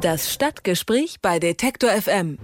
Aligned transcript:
Das 0.00 0.32
Stadtgespräch 0.32 1.16
bei 1.20 1.40
Detektor 1.40 1.90
FM. 1.90 2.38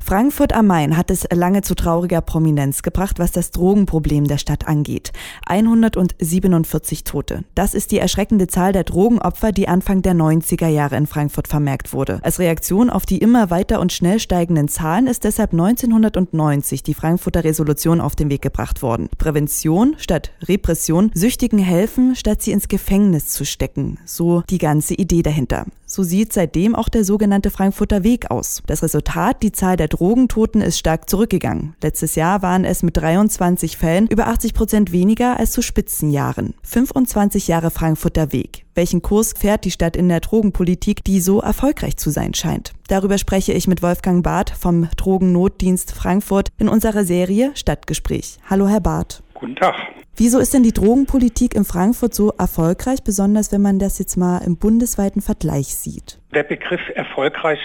Frankfurt 0.00 0.52
am 0.52 0.68
Main 0.68 0.96
hat 0.96 1.10
es 1.10 1.26
lange 1.32 1.62
zu 1.62 1.74
trauriger 1.74 2.20
Prominenz 2.20 2.82
gebracht, 2.82 3.18
was 3.18 3.32
das 3.32 3.50
Drogenproblem 3.50 4.28
der 4.28 4.38
Stadt 4.38 4.68
angeht. 4.68 5.10
147 5.46 7.02
Tote. 7.02 7.42
Das 7.56 7.74
ist 7.74 7.90
die 7.90 7.98
erschreckende 7.98 8.46
Zahl 8.46 8.72
der 8.72 8.84
Drogenopfer, 8.84 9.50
die 9.50 9.66
Anfang 9.66 10.02
der 10.02 10.14
90er 10.14 10.68
Jahre 10.68 10.96
in 10.96 11.08
Frankfurt 11.08 11.48
vermerkt 11.48 11.92
wurde. 11.92 12.20
Als 12.22 12.38
Reaktion 12.38 12.90
auf 12.90 13.06
die 13.06 13.18
immer 13.18 13.50
weiter 13.50 13.80
und 13.80 13.92
schnell 13.92 14.20
steigenden 14.20 14.68
Zahlen 14.68 15.08
ist 15.08 15.24
deshalb 15.24 15.52
1990 15.52 16.84
die 16.84 16.94
Frankfurter 16.94 17.42
Resolution 17.42 18.00
auf 18.00 18.14
den 18.14 18.30
Weg 18.30 18.42
gebracht 18.42 18.82
worden. 18.82 19.08
Prävention 19.18 19.96
statt 19.98 20.30
Repression, 20.42 21.10
Süchtigen 21.12 21.58
helfen, 21.58 22.14
statt 22.14 22.40
sie 22.40 22.52
ins 22.52 22.68
Gefängnis 22.68 23.26
zu 23.26 23.44
stecken. 23.44 23.98
So 24.06 24.42
die 24.48 24.58
ganze 24.58 24.94
Idee 24.94 25.22
dahinter. 25.22 25.66
So 25.90 26.02
sieht 26.02 26.34
seitdem 26.34 26.74
auch 26.74 26.90
der 26.90 27.02
sogenannte 27.02 27.50
Frankfurter 27.50 28.04
Weg 28.04 28.30
aus. 28.30 28.62
Das 28.66 28.82
Resultat, 28.82 29.42
die 29.42 29.52
Zahl 29.52 29.76
der 29.76 29.88
Drogentoten 29.88 30.60
ist 30.60 30.78
stark 30.78 31.08
zurückgegangen. 31.08 31.74
Letztes 31.82 32.14
Jahr 32.14 32.42
waren 32.42 32.66
es 32.66 32.82
mit 32.82 32.98
23 32.98 33.78
Fällen 33.78 34.06
über 34.06 34.26
80 34.26 34.52
Prozent 34.52 34.92
weniger 34.92 35.38
als 35.38 35.52
zu 35.52 35.62
Spitzenjahren. 35.62 36.52
25 36.62 37.48
Jahre 37.48 37.70
Frankfurter 37.70 38.32
Weg. 38.32 38.66
Welchen 38.74 39.00
Kurs 39.00 39.32
fährt 39.32 39.64
die 39.64 39.70
Stadt 39.70 39.96
in 39.96 40.10
der 40.10 40.20
Drogenpolitik, 40.20 41.02
die 41.04 41.20
so 41.20 41.40
erfolgreich 41.40 41.96
zu 41.96 42.10
sein 42.10 42.34
scheint? 42.34 42.74
Darüber 42.88 43.16
spreche 43.16 43.54
ich 43.54 43.66
mit 43.66 43.82
Wolfgang 43.82 44.22
Barth 44.22 44.50
vom 44.50 44.88
Drogennotdienst 44.96 45.92
Frankfurt 45.92 46.50
in 46.58 46.68
unserer 46.68 47.04
Serie 47.04 47.52
Stadtgespräch. 47.54 48.36
Hallo, 48.48 48.68
Herr 48.68 48.80
Barth. 48.80 49.22
Guten 49.34 49.56
Tag. 49.56 49.74
Wieso 50.20 50.40
ist 50.40 50.52
denn 50.52 50.64
die 50.64 50.72
Drogenpolitik 50.72 51.54
in 51.54 51.64
Frankfurt 51.64 52.12
so 52.12 52.32
erfolgreich, 52.36 53.04
besonders 53.04 53.52
wenn 53.52 53.62
man 53.62 53.78
das 53.78 54.00
jetzt 54.00 54.16
mal 54.16 54.38
im 54.44 54.56
bundesweiten 54.56 55.22
Vergleich 55.22 55.68
sieht? 55.68 56.18
Der 56.34 56.42
Begriff 56.42 56.80
erfolgreich, 56.96 57.60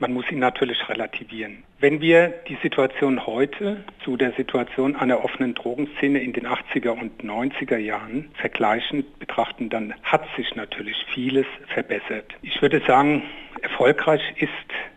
man 0.00 0.12
muss 0.12 0.30
ihn 0.30 0.38
natürlich 0.38 0.86
relativieren. 0.86 1.64
Wenn 1.80 2.02
wir 2.02 2.34
die 2.46 2.58
Situation 2.62 3.26
heute 3.26 3.84
zu 4.04 4.18
der 4.18 4.32
Situation 4.32 4.96
einer 4.96 5.24
offenen 5.24 5.54
Drogenszene 5.54 6.22
in 6.22 6.34
den 6.34 6.46
80er 6.46 6.90
und 6.90 7.24
90er 7.24 7.78
Jahren 7.78 8.28
vergleichen 8.34 9.06
betrachten, 9.18 9.70
dann 9.70 9.94
hat 10.02 10.26
sich 10.36 10.54
natürlich 10.56 11.06
vieles 11.14 11.46
verbessert. 11.72 12.34
Ich 12.42 12.60
würde 12.60 12.82
sagen, 12.86 13.22
erfolgreich 13.62 14.20
ist 14.36 14.50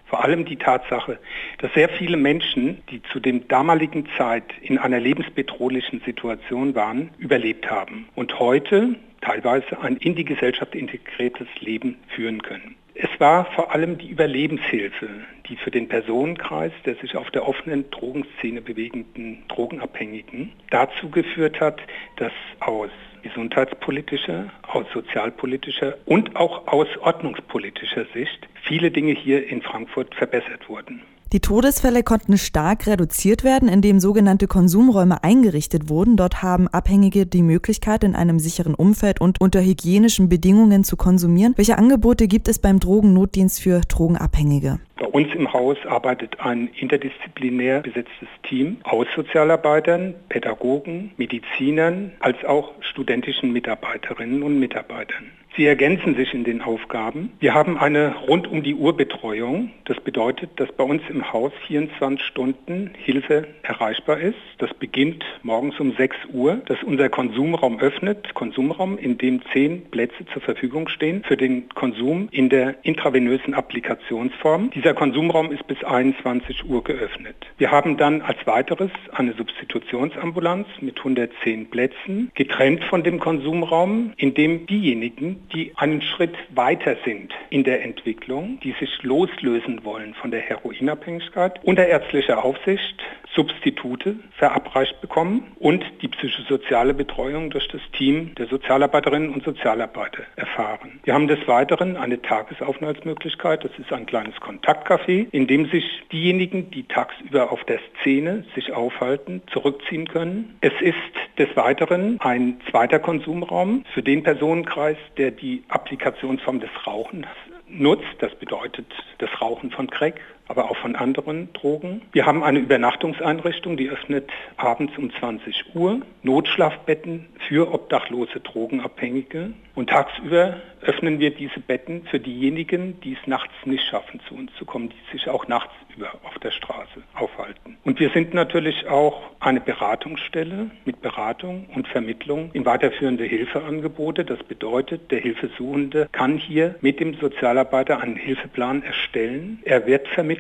vor 0.08 0.24
allem 0.24 0.46
die 0.46 0.56
Tatsache, 0.56 1.20
dass 1.60 1.74
sehr 1.74 1.90
viele 1.90 2.18
Menschen, 2.18 2.82
die 2.90 3.02
zu 3.12 3.20
dem 3.20 3.48
damaligen 3.48 4.08
Zeit 4.18 4.46
in 4.62 4.78
einer 4.78 5.00
lebensbedrohlichen 5.00 6.02
Situation 6.06 6.76
waren, 6.76 7.12
überlebt 7.18 7.70
haben 7.70 8.08
und 8.16 8.40
heute 8.40 8.96
teilweise 9.22 9.80
ein 9.82 9.98
in 9.98 10.16
die 10.16 10.26
Gesellschaft 10.26 10.76
integriertes 10.76 11.48
Leben 11.60 11.98
führen 12.08 12.42
können. 12.42 12.76
Es 13.18 13.22
war 13.22 13.46
vor 13.46 13.74
allem 13.74 13.98
die 13.98 14.10
Überlebenshilfe, 14.10 15.10
die 15.50 15.56
für 15.56 15.72
den 15.72 15.88
Personenkreis 15.88 16.72
der 16.86 16.94
sich 16.98 17.16
auf 17.16 17.32
der 17.32 17.48
offenen 17.48 17.90
Drogenszene 17.90 18.62
bewegenden 18.62 19.44
Drogenabhängigen 19.48 20.52
dazu 20.70 21.10
geführt 21.10 21.60
hat, 21.60 21.82
dass 22.18 22.32
aus 22.60 22.92
gesundheitspolitischer, 23.24 24.52
aus 24.62 24.86
sozialpolitischer 24.94 25.98
und 26.06 26.36
auch 26.36 26.68
aus 26.68 26.90
ordnungspolitischer 27.00 28.06
Sicht 28.14 28.48
viele 28.62 28.92
Dinge 28.92 29.14
hier 29.14 29.48
in 29.48 29.64
Frankfurt 29.64 30.14
verbessert 30.14 30.70
wurden. 30.70 31.02
Die 31.34 31.42
Todesfälle 31.42 32.04
konnten 32.04 32.38
stark 32.38 32.88
reduziert 32.88 33.44
werden, 33.44 33.68
indem 33.68 34.00
sogenannte 34.00 34.48
Konsumräume 34.48 35.26
eingerichtet 35.26 35.90
wurden. 35.90 36.16
Dort 36.16 36.42
haben 36.42 36.70
Abhängige 36.70 37.26
die 37.26 37.42
Möglichkeit, 37.42 38.06
in 38.06 38.16
einem 38.16 38.40
sicheren 38.40 38.74
Umfeld 38.74 39.20
und 39.20 39.42
unter 39.42 39.62
hygienischen 39.62 40.30
Bedingungen 40.30 40.86
zu 40.86 40.96
konsumieren. 40.96 41.54
Welche 41.58 41.78
Angebote 41.78 42.30
gibt 42.30 42.48
es 42.48 42.60
beim 42.60 42.80
Drogennotdienst 42.80 43.62
für 43.62 43.82
Drogenabhängige? 43.82 44.80
Bei 44.98 45.08
uns 45.08 45.28
im 45.36 45.52
Haus 45.52 45.78
arbeitet 45.86 46.40
ein 46.40 46.70
interdisziplinär 46.80 47.82
besetztes 47.82 48.30
Team 48.44 48.78
aus 48.84 49.08
Sozialarbeitern, 49.14 50.16
Pädagogen, 50.30 51.12
Medizinern 51.18 52.14
als 52.22 52.38
auch 52.46 52.72
studentischen 52.80 53.52
Mitarbeiterinnen 53.52 54.44
und 54.44 54.60
Mitarbeitern. 54.60 55.26
Sie 55.58 55.66
ergänzen 55.66 56.16
sich 56.16 56.36
in 56.36 56.44
den 56.44 56.62
Aufgaben. 56.62 57.32
Wir 57.40 57.56
haben 57.56 57.80
eine 57.80 58.16
rund 58.28 58.48
um 58.48 58.62
die 58.62 58.76
Uhr 58.76 58.96
Betreuung. 58.96 59.72
Das 59.86 60.00
bedeutet, 60.00 60.52
dass 60.58 60.72
bei 60.72 60.84
uns 60.84 61.02
im 61.10 61.34
Haus 61.34 61.52
24 61.66 62.24
Stunden 62.24 62.92
Hilfe 62.96 63.48
erreichbar 63.64 64.20
ist. 64.20 64.38
Das 64.60 64.72
beginnt 64.76 65.26
morgens 65.42 65.80
um 65.80 65.94
6 65.94 66.16
Uhr, 66.32 66.62
dass 66.68 66.84
unser 66.84 67.10
Konsumraum 67.10 67.80
öffnet. 67.80 68.36
Konsumraum, 68.36 69.00
in 69.00 69.18
dem 69.18 69.42
10 69.52 69.90
Plätze 69.90 70.28
zur 70.32 70.44
Verfügung 70.44 70.90
stehen 70.90 71.24
für 71.24 71.38
den 71.38 71.70
Konsum 71.70 72.28
in 72.30 72.50
der 72.50 72.76
intravenösen 72.84 73.56
Applikationsform. 73.56 74.70
Dieser 74.76 74.94
Konsumraum 74.94 75.52
ist 75.52 75.66
bis 75.66 75.84
21 75.84 76.70
Uhr 76.70 76.84
geöffnet. 76.84 77.36
Wir 77.58 77.72
haben 77.72 77.98
dann 77.98 78.22
als 78.22 78.38
weiteres 78.46 78.92
eine 79.12 79.34
Substitutionsambulanz 79.34 80.68
mit 80.82 81.00
110 81.00 81.72
Plätzen, 81.72 82.30
getrennt 82.36 82.84
von 82.84 83.02
dem 83.02 83.20
Konsumraum, 83.20 84.14
in 84.18 84.36
dem 84.36 84.68
diejenigen, 84.68 85.47
die 85.54 85.74
einen 85.76 86.02
Schritt 86.02 86.36
weiter 86.50 86.96
sind 87.06 87.34
in 87.50 87.64
der 87.64 87.84
Entwicklung, 87.84 88.60
die 88.62 88.74
sich 88.80 89.02
loslösen 89.04 89.84
wollen 89.84 90.14
von 90.16 90.32
der 90.32 90.42
Heroinabhängigkeit, 90.42 91.64
unter 91.64 91.86
ärztlicher 91.86 92.44
Aufsicht 92.44 93.02
Substitute 93.38 94.16
verabreicht 94.32 95.00
bekommen 95.00 95.44
und 95.60 95.86
die 96.02 96.08
psychosoziale 96.08 96.96
Betreuung 96.96 97.52
durch 97.52 97.68
das 97.68 97.82
Team 97.96 98.34
der 98.34 98.48
Sozialarbeiterinnen 98.48 99.32
und 99.32 99.44
Sozialarbeiter 99.44 100.24
erfahren. 100.36 101.00
Wir 101.04 101.14
haben 101.14 101.28
des 101.28 101.48
Weiteren 101.48 101.98
eine 101.98 102.20
Tagesaufenthaltsmöglichkeit, 102.20 103.64
das 103.64 103.72
ist 103.78 103.94
ein 103.94 104.08
kleines 104.08 104.36
Kontaktcafé, 104.38 105.28
in 105.32 105.46
dem 105.46 105.70
sich 105.70 105.86
diejenigen, 106.12 106.72
die 106.72 106.84
tagsüber 106.84 107.52
auf 107.52 107.64
der 107.66 107.80
Szene 108.02 108.44
sich 108.56 108.74
aufhalten, 108.74 109.44
zurückziehen 109.54 110.08
können. 110.08 110.58
Es 110.62 110.74
ist 110.82 110.96
des 111.38 111.56
Weiteren 111.56 112.20
ein 112.20 112.60
zweiter 112.72 112.98
Konsumraum 112.98 113.86
für 113.94 114.02
den 114.02 114.24
Personenkreis, 114.24 114.98
der 115.18 115.30
die 115.30 115.64
Applikationsform 115.68 116.60
des 116.60 116.72
Rauchens 116.88 117.28
nutzt. 117.70 118.08
Das 118.20 118.34
bedeutet 118.36 118.88
das 119.20 119.30
Rauchen 119.40 119.70
von 119.70 119.88
Crack, 119.90 120.20
aber 120.48 120.70
auch 120.70 120.78
von 120.78 120.96
anderen 120.96 121.52
Drogen. 121.54 122.02
Wir 122.12 122.26
haben 122.26 122.44
eine 122.44 122.60
Übernachtungseinrichtung, 122.60 123.78
die 123.78 123.90
öffnet 123.90 124.30
abends 124.58 124.98
um 124.98 125.12
20 125.12 125.76
Uhr. 125.76 126.02
Notschlafbetten 126.24 127.28
für 127.48 127.74
obdachlose 127.74 128.40
Drogenabhängige. 128.40 129.52
Und 129.76 129.90
tagsüber 129.90 130.56
öffnen 130.82 131.20
wir 131.20 131.32
diese 131.32 131.60
Betten 131.60 132.04
für 132.10 132.20
diejenigen, 132.20 133.00
die 133.02 133.14
es 133.14 133.28
nachts 133.28 133.54
nicht 133.66 133.84
schaffen, 133.84 134.20
zu 134.28 134.36
uns 134.36 134.52
zu 134.58 134.66
kommen, 134.66 134.90
die 134.90 135.18
sich 135.18 135.30
auch 135.30 135.48
nachts 135.48 135.74
über 135.96 136.14
auf 136.24 136.38
der 136.40 136.52
Straße 136.52 137.02
aufhalten. 137.14 137.78
Und 137.84 138.00
wir 138.00 138.10
sind 138.10 138.34
natürlich 138.34 138.88
auch 138.88 139.22
eine 139.40 139.60
Beratungsstelle 139.60 140.72
mit 140.86 141.02
Beratung 141.02 141.68
und 141.76 141.88
Vermittlung 141.88 142.50
in 142.54 142.66
weiterführende 142.66 143.24
Hilfeangebote. 143.24 144.26
Das 144.26 144.42
bedeutet, 144.44 145.12
der 145.12 145.20
Hilfesuchende 145.20 146.08
kann 146.12 146.38
hier 146.38 146.76
mit 146.82 147.00
dem 147.00 147.16
Sozialarbeiter 147.16 148.00
einen 148.00 148.16
Hilfeplan 148.16 148.84
erstellen. 148.84 149.60
Er 149.64 149.86
wird 149.86 150.08
vermittelt 150.08 150.37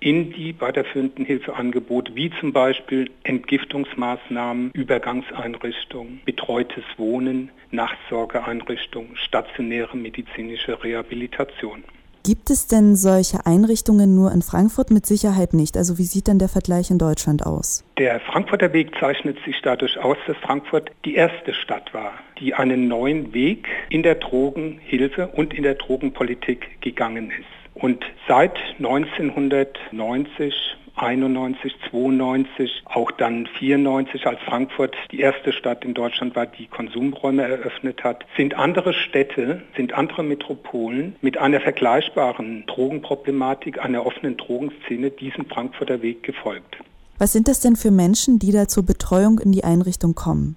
in 0.00 0.32
die 0.32 0.60
weiterführenden 0.60 1.24
Hilfeangebote, 1.24 2.14
wie 2.14 2.30
zum 2.40 2.52
Beispiel 2.52 3.10
Entgiftungsmaßnahmen, 3.24 4.70
Übergangseinrichtungen, 4.72 6.20
betreutes 6.24 6.84
Wohnen, 6.96 7.50
Nachsorgeeinrichtungen, 7.70 9.16
stationäre 9.16 9.96
medizinische 9.96 10.82
Rehabilitation. 10.82 11.84
Gibt 12.26 12.50
es 12.50 12.66
denn 12.66 12.96
solche 12.96 13.46
Einrichtungen 13.46 14.16
nur 14.16 14.32
in 14.32 14.42
Frankfurt? 14.42 14.90
Mit 14.90 15.06
Sicherheit 15.06 15.54
nicht. 15.54 15.76
Also 15.76 15.96
wie 15.96 16.02
sieht 16.02 16.26
denn 16.26 16.40
der 16.40 16.48
Vergleich 16.48 16.90
in 16.90 16.98
Deutschland 16.98 17.46
aus? 17.46 17.84
Der 17.98 18.18
Frankfurter 18.18 18.72
Weg 18.72 18.98
zeichnet 18.98 19.38
sich 19.44 19.54
dadurch 19.62 19.96
aus, 19.98 20.16
dass 20.26 20.36
Frankfurt 20.38 20.90
die 21.04 21.14
erste 21.14 21.54
Stadt 21.54 21.94
war, 21.94 22.14
die 22.40 22.52
einen 22.52 22.88
neuen 22.88 23.32
Weg 23.32 23.68
in 23.90 24.02
der 24.02 24.16
Drogenhilfe 24.16 25.28
und 25.28 25.54
in 25.54 25.62
der 25.62 25.76
Drogenpolitik 25.76 26.80
gegangen 26.80 27.30
ist. 27.30 27.55
Und 27.78 28.04
seit 28.26 28.58
1990 28.78 30.54
91, 30.96 31.74
92, 31.90 32.82
auch 32.86 33.10
dann 33.10 33.46
94, 33.58 34.26
als 34.26 34.40
Frankfurt 34.40 34.96
die 35.12 35.20
erste 35.20 35.52
Stadt 35.52 35.84
in 35.84 35.92
Deutschland 35.92 36.34
war, 36.34 36.46
die 36.46 36.66
Konsumräume 36.66 37.42
eröffnet 37.42 38.02
hat, 38.02 38.24
sind 38.36 38.54
andere 38.54 38.94
Städte, 38.94 39.62
sind 39.76 39.92
andere 39.92 40.22
Metropolen 40.22 41.16
mit 41.20 41.36
einer 41.36 41.60
vergleichbaren 41.60 42.64
Drogenproblematik, 42.66 43.78
einer 43.78 44.06
offenen 44.06 44.38
Drogenszene 44.38 45.10
diesem 45.10 45.44
Frankfurter 45.44 46.00
Weg 46.00 46.22
gefolgt. 46.22 46.78
Was 47.18 47.32
sind 47.32 47.46
das 47.46 47.60
denn 47.60 47.76
für 47.76 47.90
Menschen, 47.90 48.38
die 48.38 48.52
da 48.52 48.66
zur 48.66 48.84
Betreuung 48.84 49.38
in 49.38 49.52
die 49.52 49.64
Einrichtung 49.64 50.14
kommen? 50.14 50.56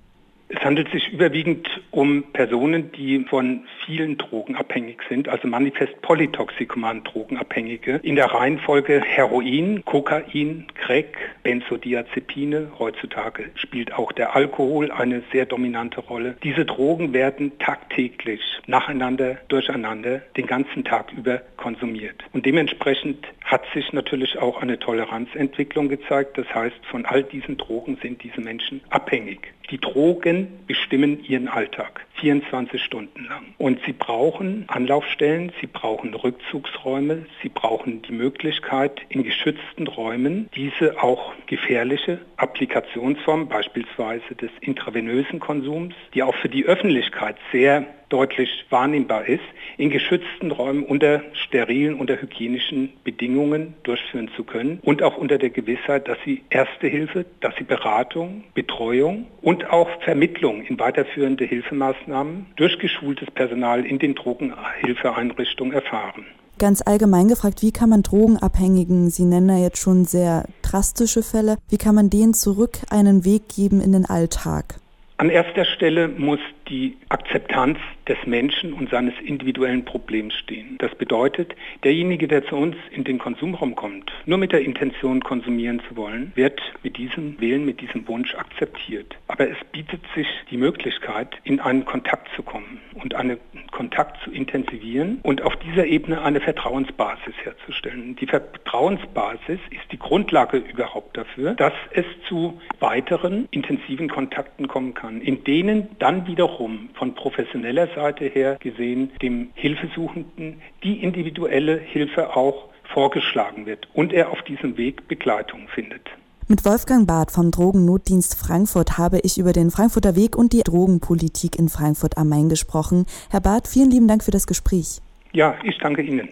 Es 0.52 0.60
handelt 0.62 0.90
sich 0.90 1.14
überwiegend 1.14 1.70
um 1.92 2.24
Personen, 2.34 2.92
die 2.92 3.24
von 3.30 3.66
vielen 3.86 4.18
Drogen 4.18 4.56
abhängig 4.56 5.00
sind, 5.08 5.30
also 5.30 5.48
manifest 5.48 6.02
polytoxikoman 6.02 7.04
Drogenabhängige. 7.04 8.00
In 8.02 8.16
der 8.16 8.26
Reihenfolge 8.26 9.00
Heroin, 9.00 9.86
Kokain, 9.86 10.66
Crack, 10.74 11.18
Benzodiazepine. 11.44 12.72
Heutzutage 12.80 13.52
spielt 13.54 13.94
auch 13.94 14.12
der 14.12 14.36
Alkohol 14.36 14.90
eine 14.92 15.22
sehr 15.32 15.46
dominante 15.46 16.02
Rolle. 16.02 16.36
Diese 16.42 16.66
Drogen 16.66 17.14
werden 17.14 17.60
tagtäglich 17.60 18.42
nacheinander, 18.66 19.38
durcheinander, 19.50 20.24
den 20.36 20.48
ganzen 20.48 20.84
Tag 20.84 21.14
über 21.16 21.44
konsumiert. 21.58 22.24
Und 22.34 22.48
dementsprechend 22.48 23.24
hat 23.44 23.66
sich 23.76 23.94
natürlich 23.94 24.40
auch 24.40 24.64
eine 24.64 24.80
Toleranzentwicklung 24.80 25.90
gezeigt. 25.90 26.40
Das 26.40 26.48
heißt, 26.56 26.86
von 26.90 27.06
all 27.06 27.22
diesen 27.22 27.58
Drogen 27.58 28.00
sind 28.02 28.24
diese 28.24 28.42
Menschen 28.42 28.82
abhängig. 28.90 29.54
Die 29.72 29.80
Drogen 29.80 30.48
bestimmen 30.66 31.24
ihren 31.24 31.48
Alltag 31.48 32.06
24 32.16 32.84
Stunden 32.84 33.26
lang. 33.26 33.54
Und 33.58 33.80
sie 33.86 33.94
brauchen 33.94 34.66
Anlaufstellen, 34.68 35.52
sie 35.62 35.68
brauchen 35.68 36.14
Rückzugsräume, 36.14 37.26
sie 37.44 37.50
brauchen 37.50 38.02
die 38.02 38.12
Möglichkeit, 38.12 39.02
in 39.10 39.24
geschützten 39.24 39.88
Räumen 39.88 40.50
diese 40.56 41.02
auch 41.02 41.34
gefährliche 41.46 42.20
Applikationsform, 42.38 43.48
beispielsweise 43.48 44.36
des 44.36 44.50
intravenösen 44.62 45.40
Konsums, 45.40 45.94
die 46.14 46.24
auch 46.24 46.36
für 46.36 46.50
die 46.50 46.66
Öffentlichkeit 46.66 47.36
sehr 47.52 47.86
deutlich 48.10 48.66
wahrnehmbar 48.70 49.28
ist, 49.28 49.44
in 49.78 49.90
geschützten 49.90 50.52
Räumen 50.52 50.84
unter 50.84 51.22
sterilen, 51.34 51.96
unter 51.96 52.22
hygienischen 52.22 52.94
Bedingungen 53.04 53.76
durchführen 53.84 54.30
zu 54.36 54.44
können 54.44 54.80
und 54.84 55.02
auch 55.04 55.18
unter 55.18 55.38
der 55.38 55.50
Gewissheit, 55.50 56.08
dass 56.08 56.18
sie 56.26 56.44
Erste 56.50 56.88
Hilfe, 56.88 57.26
dass 57.42 57.56
sie 57.58 57.64
Beratung, 57.64 58.44
Betreuung 58.54 59.28
und 59.42 59.70
auch 59.70 59.90
Vermittlung 60.02 60.64
in 60.64 60.80
weiterführende 60.80 61.46
Hilfemaßnahmen 61.46 62.48
durch 62.56 62.80
geschultes 62.80 63.30
Personal 63.32 63.86
in 63.86 64.00
den 64.00 64.16
Drogenhilfeeinrichtungen 64.16 65.74
erfahren. 65.74 66.26
Ganz 66.58 66.82
allgemein 66.82 67.30
gefragt, 67.30 67.62
wie 67.62 67.72
kann 67.72 67.90
man 67.90 68.04
Drogenabhängigen, 68.04 69.10
Sie 69.10 69.24
nennen 69.24 69.48
ja 69.48 69.64
jetzt 69.64 69.82
schon 69.82 70.04
sehr 70.04 70.44
drastische 70.62 71.24
Fälle, 71.24 71.58
wie 71.70 71.78
kann 71.78 71.96
man 71.96 72.10
denen 72.10 72.34
zurück 72.34 72.80
einen 72.90 73.24
Weg 73.24 73.48
geben 73.56 73.80
in 73.80 73.94
den 73.94 74.06
Alltag? 74.06 74.80
An 75.20 75.30
erster 75.30 75.66
Stelle 75.66 76.08
muss 76.08 76.40
die 76.70 76.96
Akzeptanz 77.10 77.78
des 78.08 78.16
Menschen 78.26 78.72
und 78.72 78.90
seines 78.90 79.14
individuellen 79.20 79.84
Problems 79.84 80.34
stehen. 80.34 80.78
Das 80.80 80.96
bedeutet, 80.96 81.56
derjenige, 81.84 82.30
der 82.30 82.46
zu 82.46 82.56
uns 82.56 82.78
in 82.92 83.04
den 83.04 83.18
Konsumraum 83.18 83.76
kommt, 83.76 84.14
nur 84.26 84.38
mit 84.38 84.54
der 84.54 84.62
Intention 84.62 85.20
konsumieren 85.22 85.82
zu 85.90 85.98
wollen, 85.98 86.32
wird 86.36 86.62
mit 86.84 86.96
diesem 86.96 87.38
Willen, 87.42 87.66
mit 87.66 87.82
diesem 87.82 88.08
Wunsch 88.08 88.34
akzeptiert. 88.34 89.14
Aber 89.28 89.50
es 89.50 89.58
bietet 89.74 90.00
sich 90.16 90.28
die 90.52 90.58
Möglichkeit, 90.58 91.36
in 91.44 91.60
einen 91.60 91.84
Kontakt 91.84 92.30
zu 92.38 92.42
kommen 92.42 92.80
und 92.94 93.14
einen 93.14 93.40
Kontakt 93.72 94.24
zu 94.24 94.32
intensivieren 94.32 95.20
und 95.24 95.42
auf 95.42 95.58
dieser 95.80 95.92
Ebene 95.92 96.22
eine 96.22 96.42
Vertrauensbasis 96.42 97.36
herzustellen. 97.44 98.16
Die 98.18 98.28
Vertrauensbasis 98.28 99.60
ist 99.72 99.92
die 99.92 100.00
Grundlage 100.00 100.58
überhaupt 100.58 101.16
dafür, 101.16 101.54
dass 101.54 101.74
es 101.94 102.06
zu 102.28 102.60
weiteren 102.80 103.48
intensiven 103.52 104.10
Kontakten 104.10 104.68
kommen 104.68 104.94
kann, 104.94 105.22
in 105.22 105.44
denen 105.46 105.88
dann 106.00 106.28
wiederum 106.28 106.50
wiederum 106.50 106.90
von 106.94 107.16
professioneller 107.16 107.88
Seite 107.96 108.26
her 108.26 108.58
gesehen 108.60 109.12
dem 109.22 109.50
Hilfesuchenden 109.54 110.62
die 110.84 111.02
individuelle 111.02 111.78
Hilfe 111.78 112.36
auch 112.36 112.70
vorgeschlagen 112.94 113.66
wird 113.66 113.88
und 113.94 114.12
er 114.12 114.32
auf 114.32 114.42
diesem 114.42 114.78
Weg 114.78 115.08
Begleitung 115.08 115.68
findet. 115.74 116.10
Mit 116.48 116.66
Wolfgang 116.66 117.08
Barth 117.08 117.32
vom 117.32 117.52
Drogennotdienst 117.52 118.36
Frankfurt 118.36 118.98
habe 118.98 119.20
ich 119.20 119.38
über 119.38 119.54
den 119.54 119.70
Frankfurter 119.70 120.16
Weg 120.16 120.36
und 120.36 120.52
die 120.52 120.64
Drogenpolitik 120.64 121.58
in 121.58 121.70
Frankfurt 121.70 122.18
am 122.18 122.30
Main 122.30 122.50
gesprochen. 122.50 123.06
Herr 123.30 123.42
Barth, 123.42 123.68
vielen 123.68 123.92
lieben 123.92 124.08
Dank 124.08 124.24
für 124.24 124.32
das 124.32 124.48
Gespräch. 124.48 125.00
Ja, 125.32 125.56
ich 125.64 125.78
danke 125.78 126.02
Ihnen. 126.02 126.30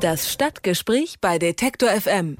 Das 0.00 0.32
Stadtgespräch 0.32 1.16
bei 1.20 1.38
Detektor 1.38 1.90
FM. 1.90 2.36